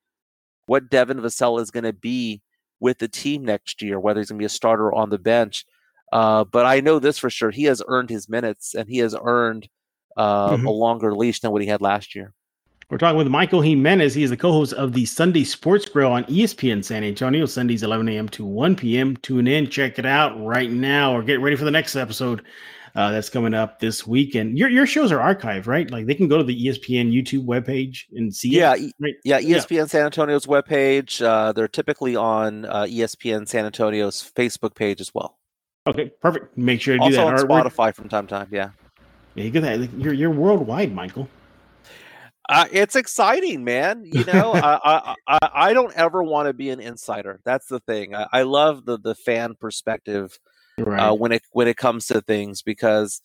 [0.66, 2.42] what Devin Vassell is going to be
[2.80, 5.64] with the team next year, whether he's going to be a starter on the bench.
[6.12, 9.16] Uh, but I know this for sure: he has earned his minutes and he has
[9.24, 9.68] earned
[10.16, 10.66] uh, mm-hmm.
[10.66, 12.32] a longer leash than what he had last year.
[12.90, 14.14] We're talking with Michael Jimenez.
[14.14, 18.08] He is the co-host of the Sunday Sports Grill on ESPN San Antonio, Sundays 11
[18.10, 18.28] a.m.
[18.28, 19.16] to 1 p.m.
[19.16, 22.42] Tune in, check it out right now, or get ready for the next episode
[22.94, 24.56] uh, that's coming up this weekend.
[24.56, 25.90] Your your shows are archived, right?
[25.90, 28.92] Like they can go to the ESPN YouTube webpage and see yeah, it.
[29.00, 29.14] Right?
[29.24, 29.86] Yeah, ESPN yeah.
[29.86, 31.24] San Antonio's webpage.
[31.24, 35.38] Uh, they're typically on uh, ESPN San Antonio's Facebook page as well.
[35.86, 36.56] Okay, perfect.
[36.56, 37.32] Make sure to also do that.
[37.32, 38.48] Also on Spotify from time to time.
[38.50, 38.70] Yeah.
[39.34, 39.92] Yeah, you get that.
[39.94, 41.28] You're you're worldwide, Michael.
[42.48, 44.04] Uh, it's exciting, man.
[44.04, 47.40] You know, I, I, I don't ever want to be an insider.
[47.44, 48.14] That's the thing.
[48.14, 50.38] I, I love the the fan perspective
[50.78, 51.00] right.
[51.00, 53.20] uh, when it when it comes to things because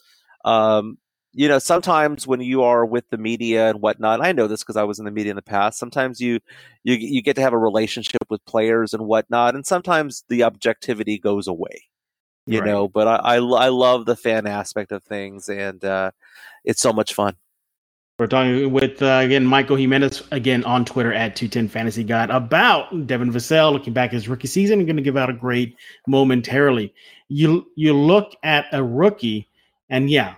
[0.45, 0.97] um,
[1.33, 4.77] you know sometimes when you are with the media and whatnot i know this because
[4.77, 6.39] i was in the media in the past sometimes you,
[6.83, 11.19] you you get to have a relationship with players and whatnot and sometimes the objectivity
[11.19, 11.83] goes away
[12.49, 12.67] you right.
[12.67, 12.88] know.
[12.88, 16.12] But I, I, I love the fan aspect of things, and uh,
[16.65, 17.35] it's so much fun.
[18.17, 23.07] We're talking with uh, again Michael Jimenez again on Twitter at 210 Fantasy God about
[23.07, 24.79] Devin Vassell looking back his rookie season.
[24.79, 25.73] I'm going to give out a grade
[26.05, 26.93] momentarily.
[27.29, 29.47] You you look at a rookie,
[29.89, 30.35] and yeah,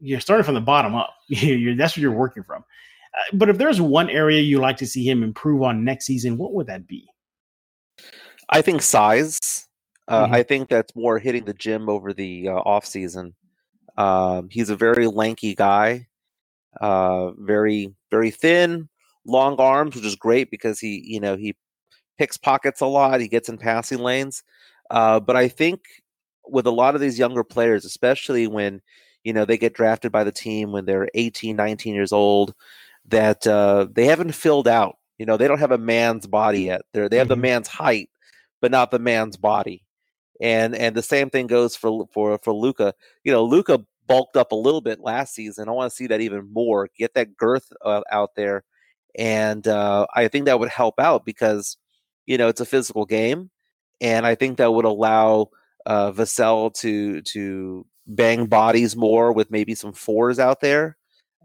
[0.00, 1.14] you're starting from the bottom up.
[1.28, 2.62] that's what you're working from.
[2.62, 6.38] Uh, but if there's one area you like to see him improve on next season,
[6.38, 7.08] what would that be?
[8.50, 9.66] I think size.
[10.06, 10.34] Uh, mm-hmm.
[10.34, 13.34] I think that's more hitting the gym over the uh, off season.
[13.96, 16.08] Um, he's a very lanky guy,
[16.80, 18.88] uh, very very thin,
[19.26, 21.56] long arms, which is great because he you know he
[22.18, 23.20] picks pockets a lot.
[23.20, 24.42] He gets in passing lanes.
[24.90, 25.80] Uh, but I think
[26.48, 28.80] with a lot of these younger players, especially when
[29.22, 32.54] you know they get drafted by the team when they're 18, 19 years old,
[33.06, 34.96] that uh, they haven't filled out.
[35.18, 36.82] You know, they don't have a man's body yet.
[36.92, 37.40] They're, they have mm-hmm.
[37.40, 38.10] the man's height,
[38.60, 39.84] but not the man's body.
[40.40, 42.94] And and the same thing goes for for for Luka.
[43.22, 45.68] You know, Luka bulked up a little bit last season.
[45.68, 46.88] I want to see that even more.
[46.96, 48.64] Get that girth uh, out there,
[49.16, 51.76] and uh, I think that would help out because
[52.26, 53.50] you know it's a physical game,
[54.00, 55.50] and I think that would allow
[55.86, 60.96] uh, Vassell to to bang bodies more with maybe some fours out there,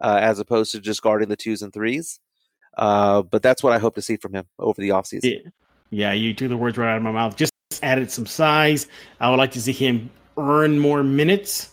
[0.02, 2.20] uh, as opposed to just guarding the twos and threes.
[2.78, 5.24] Uh, but that's what I hope to see from him over the offseason.
[5.24, 5.50] Yeah.
[5.92, 7.36] Yeah, you took the words right out of my mouth.
[7.36, 8.88] Just added some size.
[9.20, 11.72] I would like to see him earn more minutes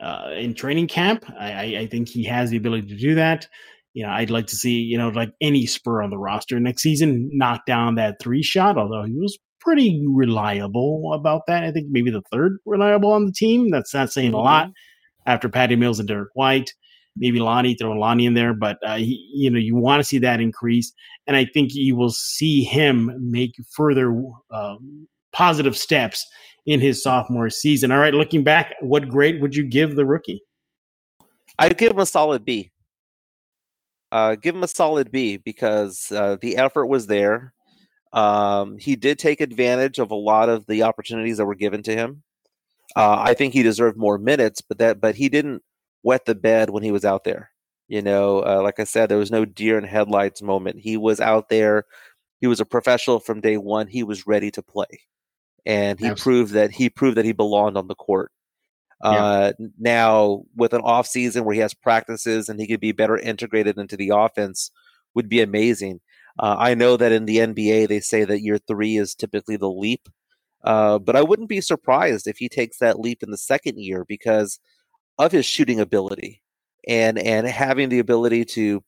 [0.00, 1.24] uh, in training camp.
[1.38, 3.48] I, I, think he has the ability to do that.
[3.94, 6.82] You know, I'd like to see, you know, like any spur on the roster next
[6.82, 11.64] season knock down that three shot, although he was pretty reliable about that.
[11.64, 13.70] I think maybe the third reliable on the team.
[13.70, 15.30] That's not saying a lot mm-hmm.
[15.30, 16.72] after Patty Mills and Derrick White
[17.16, 20.18] maybe Lonnie, throw Lonnie in there, but uh, he, you know, you want to see
[20.18, 20.92] that increase,
[21.26, 24.76] and I think you will see him make further uh,
[25.32, 26.26] positive steps
[26.66, 27.90] in his sophomore season.
[27.90, 30.42] All right, looking back, what grade would you give the rookie?
[31.58, 32.70] I'd give him a solid B.
[34.12, 37.52] Uh, give him a solid B because uh, the effort was there.
[38.16, 41.94] Um, he did take advantage of a lot of the opportunities that were given to
[41.94, 42.22] him.
[42.96, 45.62] Uh, I think he deserved more minutes, but that but he didn't
[46.02, 47.50] wet the bed when he was out there.
[47.88, 50.80] You know, uh, like I said, there was no deer in headlights moment.
[50.80, 51.84] He was out there.
[52.40, 53.86] He was a professional from day one.
[53.86, 55.02] He was ready to play,
[55.66, 56.22] and he Absolutely.
[56.22, 58.32] proved that he proved that he belonged on the court.
[59.04, 59.10] Yeah.
[59.10, 63.18] Uh, now, with an off season where he has practices and he could be better
[63.18, 64.70] integrated into the offense,
[65.14, 66.00] would be amazing.
[66.38, 69.70] Uh, I know that in the NBA they say that year three is typically the
[69.70, 70.08] leap,
[70.64, 74.04] uh, but I wouldn't be surprised if he takes that leap in the second year
[74.04, 74.58] because
[75.18, 76.42] of his shooting ability
[76.86, 78.82] and and having the ability to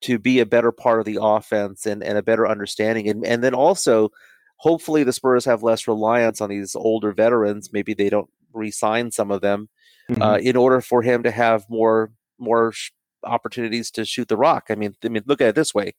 [0.00, 3.08] to be a better part of the offense and, and a better understanding.
[3.08, 4.10] And and then also
[4.56, 7.72] hopefully the Spurs have less reliance on these older veterans.
[7.72, 9.68] Maybe they don't re-sign some of them
[10.10, 10.22] mm-hmm.
[10.22, 12.92] uh, in order for him to have more more sh-
[13.24, 14.66] opportunities to shoot the rock.
[14.70, 15.94] I mean I mean look at it this way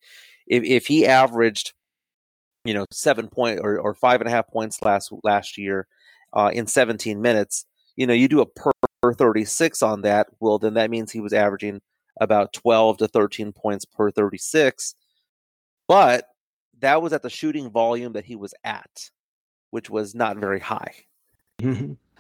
[0.50, 1.74] if if he averaged
[2.66, 5.88] you know seven point or, or five and a half points last last year
[6.34, 8.72] uh, in 17 minutes you know you do a per
[9.14, 11.82] 36 on that, well, then that means he was averaging
[12.20, 14.96] about 12 to 13 points per 36.
[15.88, 16.26] But
[16.80, 19.10] that was at the shooting volume that he was at,
[19.72, 20.94] which was not very high.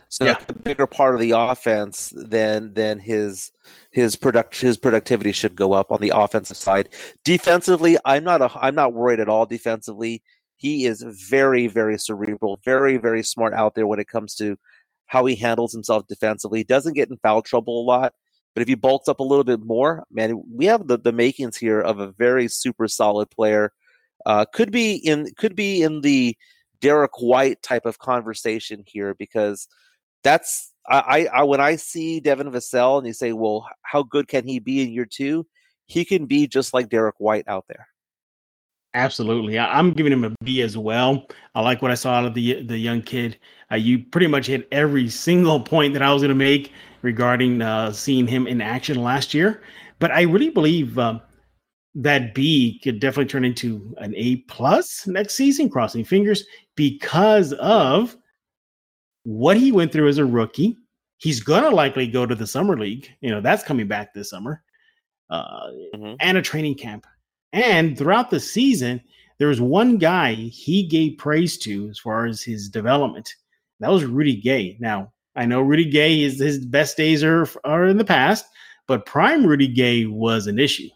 [0.09, 0.37] So yeah.
[0.47, 3.51] a bigger part of the offense than than his
[3.91, 6.89] his product his productivity should go up on the offensive side.
[7.23, 10.23] Defensively, I'm not a, I'm not worried at all defensively.
[10.55, 14.57] He is very very cerebral, very very smart out there when it comes to
[15.05, 16.59] how he handles himself defensively.
[16.59, 18.13] He doesn't get in foul trouble a lot,
[18.55, 21.55] but if he bulks up a little bit more, man, we have the, the makings
[21.55, 23.71] here of a very super solid player.
[24.25, 26.35] Uh, could be in could be in the
[26.81, 29.67] Derrick White type of conversation here because
[30.23, 34.47] that's I, I when I see Devin Vassell and you say, well, how good can
[34.47, 35.45] he be in year two?
[35.85, 37.87] He can be just like Derrick White out there.
[38.95, 41.27] Absolutely, I, am giving him a B as well.
[41.53, 43.37] I like what I saw out of the the young kid.
[43.71, 46.71] Uh, you pretty much hit every single point that I was going to make
[47.03, 49.61] regarding uh, seeing him in action last year.
[49.99, 51.21] But I really believe um,
[51.93, 55.69] that B could definitely turn into an A plus next season.
[55.69, 58.17] Crossing fingers because of
[59.23, 60.77] what he went through as a rookie.
[61.17, 63.09] He's gonna likely go to the summer league.
[63.21, 64.63] You know that's coming back this summer,
[65.29, 66.15] uh, mm-hmm.
[66.19, 67.05] and a training camp.
[67.51, 69.01] And throughout the season,
[69.37, 73.33] there was one guy he gave praise to as far as his development.
[73.79, 74.77] That was Rudy Gay.
[74.79, 78.45] Now, I know Rudy Gay is his best days are, are in the past,
[78.87, 80.89] but prime Rudy Gay was an issue.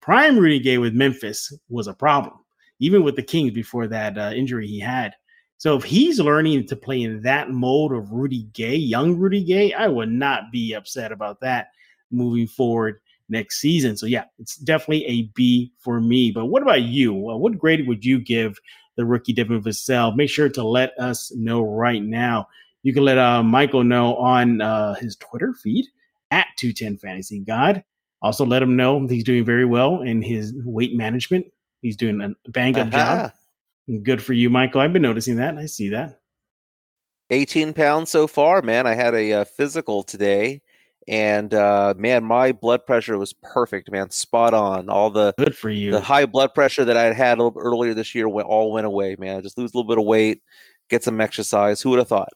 [0.00, 2.34] Prime Rudy Gay with Memphis was a problem,
[2.78, 5.14] even with the Kings before that uh, injury he had.
[5.58, 9.72] So if he's learning to play in that mode of Rudy Gay, young Rudy Gay,
[9.72, 11.72] I would not be upset about that
[12.10, 13.96] moving forward next season.
[13.96, 16.30] So yeah, it's definitely a B for me.
[16.30, 17.12] But what about you?
[17.12, 18.56] What grade would you give
[18.96, 20.14] the rookie Devin Vassell?
[20.14, 22.48] Make sure to let us know right now.
[22.84, 25.86] You can let uh, Michael know on uh, his Twitter feed
[26.30, 27.82] at 210 Fantasy God.
[28.22, 31.46] Also, let him know he's doing very well in his weight management.
[31.82, 33.32] He's doing a bang up job.
[34.02, 34.80] Good for you, Michael.
[34.80, 35.56] I've been noticing that.
[35.56, 36.20] I see that.
[37.30, 38.86] 18 pounds so far, man.
[38.86, 40.62] I had a uh, physical today
[41.08, 44.90] and uh, man, my blood pressure was perfect, man, spot on.
[44.90, 45.90] All the good for you.
[45.90, 49.16] The high blood pressure that I had had earlier this year went all went away,
[49.18, 49.42] man.
[49.42, 50.42] Just lose a little bit of weight,
[50.90, 51.80] get some exercise.
[51.80, 52.28] Who would have thought?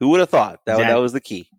[0.00, 1.50] Who would have thought that that, that was the key?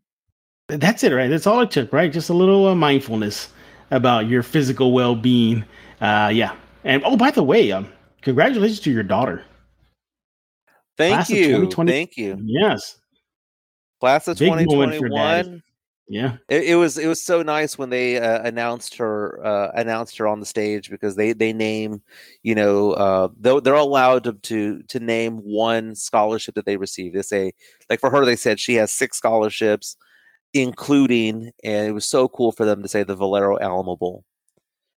[0.68, 1.30] That's it, right?
[1.30, 2.12] That's all it took, right?
[2.12, 3.50] Just a little uh, mindfulness
[3.92, 5.64] about your physical well being.
[6.02, 6.56] Uh, yeah.
[6.84, 7.88] And oh, by the way, um,
[8.26, 9.44] congratulations to your daughter.
[10.98, 11.70] Thank Class you.
[11.72, 12.38] Thank you.
[12.44, 13.00] Yes.
[14.02, 15.64] Class of 2021
[16.08, 20.16] yeah, it, it, was it was so nice when they uh, announced her uh, announced
[20.20, 22.04] her on the stage because they they name
[22.44, 27.14] you know uh, they're, they're allowed to, to to name one scholarship that they receive.
[27.14, 27.54] They say
[27.90, 29.98] like for her they said she has six scholarships,
[30.54, 34.24] including and it was so cool for them to say the Valero Alamo Bowl.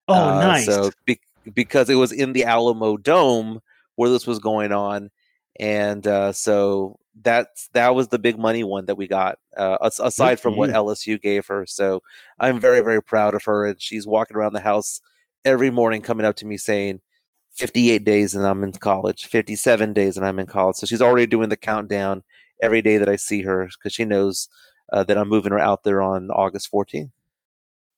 [0.08, 0.66] Oh, uh, nice!
[0.66, 1.18] So be,
[1.54, 3.60] because it was in the Alamo Dome
[3.96, 5.10] where this was going on,
[5.58, 10.38] and uh, so that's that was the big money one that we got uh, aside
[10.40, 11.66] from what LSU gave her.
[11.66, 12.02] So
[12.38, 15.00] I'm very very proud of her, and she's walking around the house
[15.44, 17.00] every morning, coming up to me saying,
[17.54, 19.26] "58 days and I'm in college.
[19.26, 22.22] 57 days and I'm in college." So she's already doing the countdown
[22.62, 24.48] every day that I see her because she knows
[24.92, 27.10] uh, that I'm moving her out there on August 14th.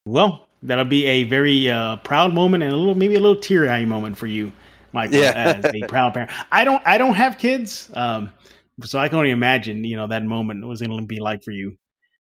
[0.04, 3.68] Well, that'll be a very uh, proud moment and a little maybe a little teary
[3.68, 4.52] eye moment for you.
[4.92, 5.60] Michael, yeah.
[5.62, 6.30] as a proud parent.
[6.50, 7.90] I don't I don't have kids.
[7.94, 8.32] Um,
[8.84, 11.50] so I can only imagine, you know, that moment was going to be like for
[11.50, 11.76] you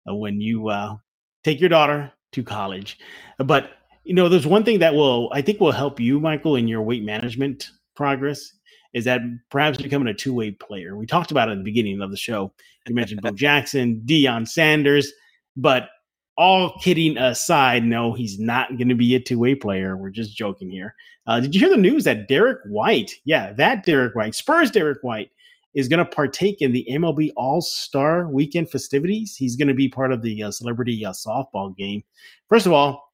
[0.08, 0.96] uh, when you uh,
[1.44, 2.98] take your daughter to college.
[3.38, 3.70] But
[4.04, 6.82] you know, there's one thing that will I think will help you, Michael, in your
[6.82, 8.52] weight management progress
[8.94, 10.96] is that perhaps becoming a two way player.
[10.96, 12.52] We talked about it at the beginning of the show.
[12.86, 15.12] You mentioned Bo Jackson, Deion Sanders,
[15.56, 15.90] but
[16.38, 19.96] all kidding aside, no, he's not going to be a two way player.
[19.96, 20.94] We're just joking here.
[21.26, 24.98] Uh, did you hear the news that Derrick White, yeah, that Derrick White, Spurs Derrick
[25.02, 25.30] White,
[25.74, 29.34] is going to partake in the MLB All Star Weekend festivities.
[29.36, 32.02] He's going to be part of the uh, celebrity uh, softball game.
[32.48, 33.12] First of all,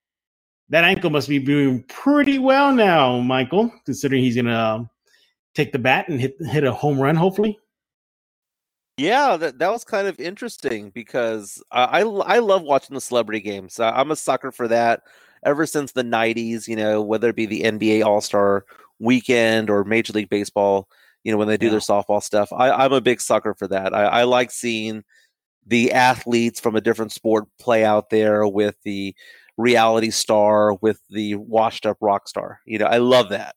[0.68, 4.84] that ankle must be doing pretty well now, Michael, considering he's going to uh,
[5.54, 7.58] take the bat and hit hit a home run, hopefully.
[8.96, 13.40] Yeah, that, that was kind of interesting because I, I, I love watching the celebrity
[13.40, 13.80] games.
[13.80, 15.02] I'm a sucker for that
[15.44, 18.64] ever since the 90s, you know, whether it be the NBA All Star
[19.00, 20.88] weekend or Major League Baseball
[21.24, 21.72] you know, when they do yeah.
[21.72, 22.52] their softball stuff.
[22.52, 23.94] I, am a big sucker for that.
[23.94, 25.02] I, I, like seeing
[25.66, 29.14] the athletes from a different sport play out there with the
[29.56, 32.60] reality star, with the washed up rock star.
[32.66, 33.56] You know, I love that.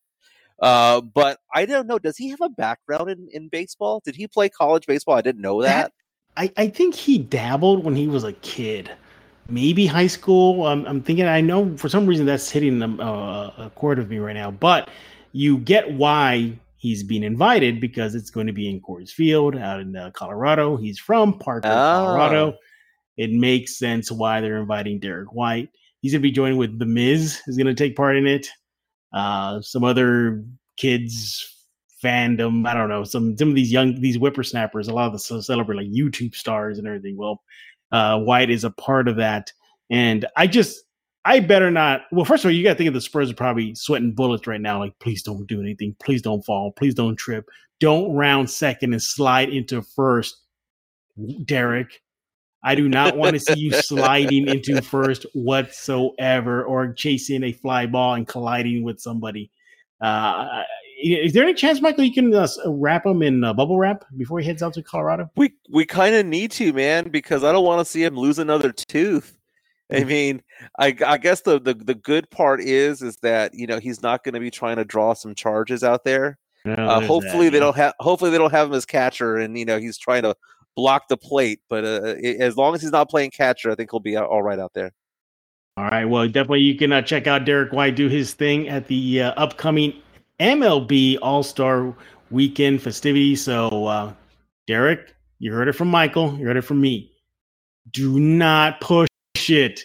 [0.59, 1.99] Uh, but I don't know.
[1.99, 4.01] Does he have a background in, in baseball?
[4.03, 5.15] Did he play college baseball?
[5.15, 5.91] I didn't know that.
[6.35, 8.91] that I, I think he dabbled when he was a kid
[9.49, 10.65] maybe high school.
[10.65, 11.25] Um, I'm thinking.
[11.25, 14.51] I know for some reason that's hitting a, uh, a chord with me right now.
[14.51, 14.89] But
[15.31, 19.79] you get why he's being invited because it's going to be in Coors Field out
[19.79, 20.77] in uh, Colorado.
[20.77, 21.71] He's from Parker, oh.
[21.71, 22.57] Colorado.
[23.17, 25.69] It makes sense why they're inviting Derrick White.
[26.01, 28.47] He's going to be joining with The Miz, is going to take part in it.
[29.13, 30.43] Uh, some other
[30.77, 31.65] kids
[32.03, 32.67] fandom.
[32.67, 33.03] I don't know.
[33.03, 34.87] Some some of these young these whippersnappers.
[34.87, 37.17] A lot of the celebrate like YouTube stars and everything.
[37.17, 37.41] Well,
[37.91, 39.51] uh, White is a part of that,
[39.89, 40.83] and I just
[41.25, 42.03] I better not.
[42.11, 44.47] Well, first of all, you got to think of the Spurs are probably sweating bullets
[44.47, 44.79] right now.
[44.79, 45.95] Like, please don't do anything.
[46.01, 46.71] Please don't fall.
[46.71, 47.49] Please don't trip.
[47.79, 50.37] Don't round second and slide into first,
[51.45, 52.01] Derrick.
[52.63, 57.85] I do not want to see you sliding into first whatsoever or chasing a fly
[57.85, 59.51] ball and colliding with somebody.
[60.01, 60.63] Uh,
[61.01, 64.39] is there any chance, Michael, you can uh, wrap him in uh, bubble wrap before
[64.39, 65.29] he heads out to Colorado?
[65.35, 68.39] We we kind of need to, man, because I don't want to see him lose
[68.39, 69.37] another tooth.
[69.91, 70.07] I mm.
[70.07, 70.43] mean,
[70.79, 74.23] I, I guess the, the the good part is is that you know he's not
[74.23, 76.39] going to be trying to draw some charges out there.
[76.65, 77.63] No, uh, hopefully that, they yeah.
[77.63, 80.35] don't have hopefully they don't have him as catcher, and you know he's trying to
[80.77, 81.59] block the plate.
[81.67, 84.59] But uh, as long as he's not playing catcher, I think he'll be all right
[84.59, 84.93] out there.
[85.75, 86.05] All right.
[86.05, 89.31] Well, definitely you can uh, check out Derrick White do his thing at the uh,
[89.31, 89.93] upcoming
[90.39, 91.93] MLB All Star
[92.31, 93.43] Weekend festivities.
[93.43, 94.13] So, uh,
[94.67, 96.37] Derrick, you heard it from Michael.
[96.37, 97.11] You heard it from me.
[97.91, 99.09] Do not push
[99.49, 99.81] it.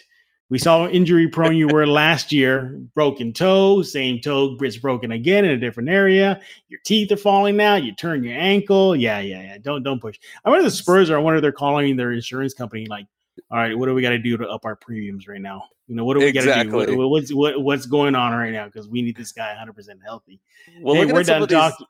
[0.49, 5.45] We saw injury prone you were last year, broken toe, same toe, it's broken again
[5.45, 6.39] in a different area.
[6.67, 7.83] Your teeth are falling out.
[7.83, 8.95] You turn your ankle.
[8.95, 9.57] Yeah, yeah, yeah.
[9.59, 10.19] Don't don't push.
[10.45, 11.17] I wonder the Spurs are.
[11.17, 13.07] I wonder they're calling their insurance company like,
[13.49, 15.63] all right, what do we got to do to up our premiums right now?
[15.87, 16.71] You know, what do we exactly.
[16.71, 16.97] got to do?
[16.97, 18.65] What, what's what, what's going on right now?
[18.65, 20.39] Because we need this guy 100 percent healthy.
[20.81, 21.85] Well, hey, we're done talking.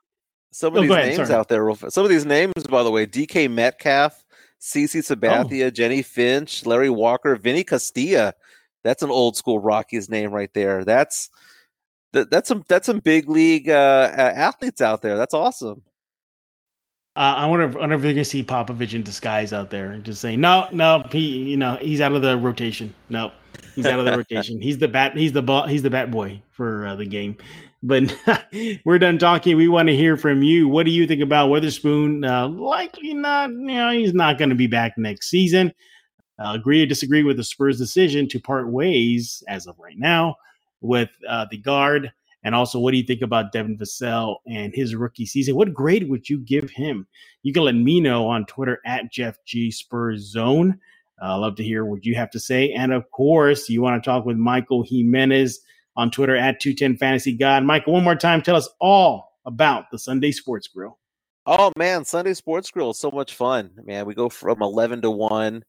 [0.52, 1.38] Some of oh, these ahead, names sorry.
[1.38, 1.74] out there.
[1.90, 4.24] Some of these names, by the way, DK Metcalf,
[4.60, 5.14] CC oh.
[5.14, 5.70] Sabathia, oh.
[5.70, 8.34] Jennie Finch, Larry Walker, Vinny Castilla.
[8.84, 10.84] That's an old school Rockies name right there.
[10.84, 11.30] That's
[12.12, 15.16] that, that's some that's some big league uh, athletes out there.
[15.16, 15.82] That's awesome.
[17.16, 20.04] Uh, I wonder if, wonder if they're gonna see Popovich in disguise out there, and
[20.04, 22.94] just saying, no, no, he, you know, he's out of the rotation.
[23.08, 23.32] No,
[23.74, 24.60] he's out of the rotation.
[24.60, 25.16] He's the bat.
[25.16, 25.66] He's the ball.
[25.66, 27.36] He's the bat boy for uh, the game.
[27.82, 28.16] But
[28.84, 29.56] we're done talking.
[29.56, 30.68] We want to hear from you.
[30.68, 32.24] What do you think about Witherspoon?
[32.24, 33.50] Uh, likely not.
[33.50, 35.72] You know, he's not going to be back next season
[36.38, 40.36] uh, agree or disagree with the Spurs' decision to part ways as of right now
[40.80, 42.12] with uh, the guard?
[42.44, 45.56] And also, what do you think about Devin Vassell and his rookie season?
[45.56, 47.06] What grade would you give him?
[47.42, 50.78] You can let me know on Twitter at Jeff G Spurs Zone.
[51.22, 52.72] I uh, love to hear what you have to say.
[52.72, 55.60] And of course, you want to talk with Michael Jimenez
[55.96, 57.64] on Twitter at 210 Fantasy God.
[57.64, 60.98] Michael, one more time, tell us all about the Sunday Sports Grill.
[61.46, 64.06] Oh man, Sunday Sports Grill is so much fun, man.
[64.06, 65.64] We go from 11 to 1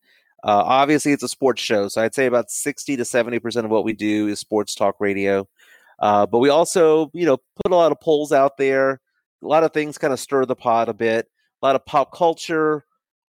[0.45, 3.71] uh, obviously, it's a sports show, so I'd say about sixty to seventy percent of
[3.71, 5.47] what we do is sports talk radio.
[5.99, 9.01] Uh, but we also, you know, put a lot of polls out there.
[9.43, 11.27] A lot of things kind of stir the pot a bit.
[11.61, 12.85] A lot of pop culture,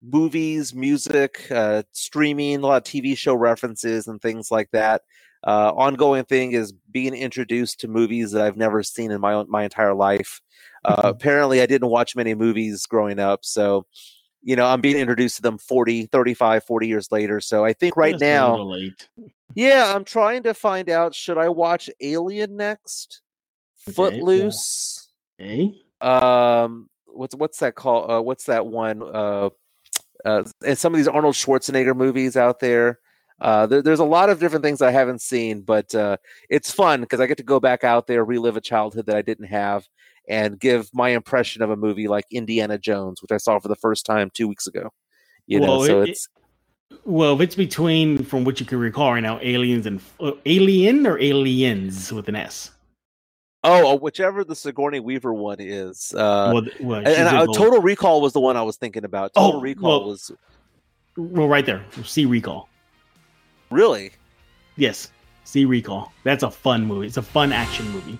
[0.03, 5.01] movies, music, uh, streaming, a lot of TV show references and things like that.
[5.47, 9.49] Uh, ongoing thing is being introduced to movies that I've never seen in my own,
[9.49, 10.41] my entire life.
[10.85, 11.07] Uh, mm-hmm.
[11.07, 13.87] apparently, I didn't watch many movies growing up, so
[14.41, 17.97] you know i'm being introduced to them 40 35 40 years later so i think
[17.97, 18.71] right now
[19.55, 23.21] yeah i'm trying to find out should i watch alien next?
[23.87, 25.09] Okay, footloose?
[25.41, 25.73] Okay.
[26.01, 29.49] um what's what's that called uh, what's that one uh
[30.25, 32.99] uh and some of these arnold schwarzenegger movies out there?
[33.41, 36.17] Uh, there, there's a lot of different things I haven't seen, but uh,
[36.49, 39.21] it's fun because I get to go back out there, relive a childhood that I
[39.21, 39.87] didn't have,
[40.29, 43.75] and give my impression of a movie like Indiana Jones, which I saw for the
[43.75, 44.91] first time two weeks ago.
[45.47, 46.29] You well, know, so it, it's
[47.03, 51.07] well, if it's between from what you can recall right now, aliens and uh, alien
[51.07, 52.71] or aliens with an S.
[53.63, 56.13] Oh, uh, whichever the Sigourney Weaver one is.
[56.13, 59.33] Uh, well, well, and, and uh, Total Recall was the one I was thinking about.
[59.33, 60.31] Total oh, Recall well, was.
[61.17, 61.83] Well, right there.
[62.05, 62.69] See Recall.
[63.71, 64.11] Really?
[64.77, 65.11] Yes.
[65.43, 66.13] See Recall.
[66.23, 67.07] That's a fun movie.
[67.07, 68.19] It's a fun action movie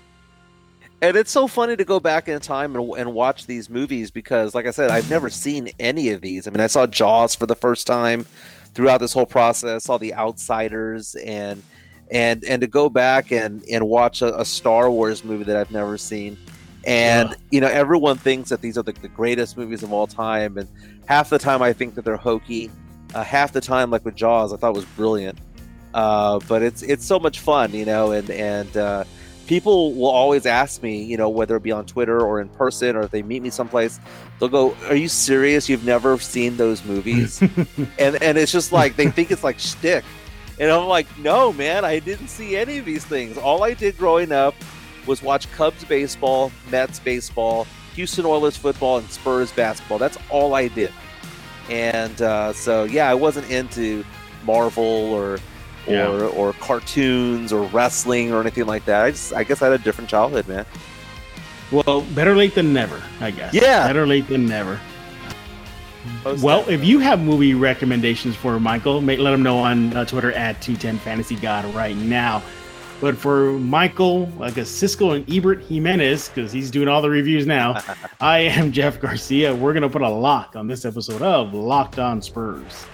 [1.02, 4.54] and it's so funny to go back in time and, and, watch these movies because
[4.54, 6.47] like i said i've never seen any of these.
[6.47, 8.26] I mean i saw jaws for the first time
[8.74, 11.64] throughout this whole process saw the outsiders and
[12.12, 15.72] and and to go back and and watch a, a star wars movie that i've
[15.72, 16.38] never seen.
[16.86, 17.36] And yeah.
[17.52, 20.68] you know everyone thinks that these are the, the, greatest movies of all time and
[21.08, 22.72] half the time i think that they're hokey.
[23.14, 25.38] Uh, half the time like with jaws i thought was brilliant.
[25.93, 29.04] Uh, but it's it's so much fun you know and and uh,
[29.50, 32.95] people will always ask me, you know, whether it be on Twitter or in person
[32.95, 34.00] or if they meet me someplace,
[34.39, 35.68] they'll go, "Are you serious?
[35.68, 37.41] You've never seen those movies?"
[37.97, 40.06] and and it's just like they think it's like shtick,
[40.60, 43.39] and I'm like, "No, man, I didn't see any of these things.
[43.39, 44.54] All I did growing up
[45.08, 49.97] was watch Cubs baseball, Mets baseball, Houston Oilers football, and Spurs basketball.
[49.97, 50.93] That's all I did."
[51.72, 54.06] And uh, so, yeah, I wasn't into
[54.43, 55.39] Marvel or
[55.89, 56.07] yeah.
[56.07, 59.05] or or cartoons or wrestling or anything like that.
[59.05, 60.65] I just I guess I had a different childhood, man.
[61.71, 63.53] Well, better late than never, I guess.
[63.53, 64.79] Yeah, better late than never.
[66.23, 70.31] Post well, if you have movie recommendations for Michael, let him know on uh, Twitter
[70.31, 72.41] at 210 Fantasy God right now.
[73.01, 77.45] But for Michael, like a Siskel and Ebert Jimenez, because he's doing all the reviews
[77.45, 77.81] now,
[78.19, 79.55] I am Jeff Garcia.
[79.55, 82.85] We're going to put a lock on this episode of Locked On Spurs.